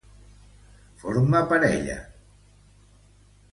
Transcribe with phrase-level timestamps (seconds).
[1.03, 1.99] Forma parella.